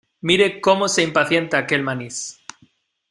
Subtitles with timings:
[0.21, 2.39] mire cómo se impacienta aquel manís.